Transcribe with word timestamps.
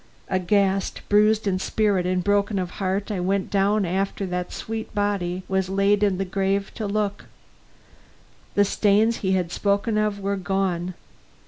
Aghast, 0.29 1.01
bruised 1.09 1.45
in 1.45 1.59
spirit 1.59 2.07
and 2.07 2.23
broken 2.23 2.57
of 2.57 2.71
heart, 2.81 3.11
I 3.11 3.19
went 3.19 3.51
down, 3.51 3.85
after 3.85 4.25
that 4.25 4.51
sweet 4.51 4.95
body 4.95 5.43
was 5.47 5.69
laid 5.69 6.01
in 6.01 6.19
its 6.19 6.31
grave, 6.31 6.71
to 6.73 6.87
look. 6.87 7.25
The 8.55 8.65
stains 8.65 9.17
he 9.17 9.33
had 9.33 9.51
spoken 9.51 9.99
of 9.99 10.19
were 10.19 10.37
gone. 10.37 10.95